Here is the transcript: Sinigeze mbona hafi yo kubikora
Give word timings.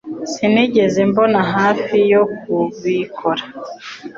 Sinigeze 0.31 0.99
mbona 1.09 1.39
hafi 1.53 1.97
yo 2.13 2.23
kubikora 2.39 3.43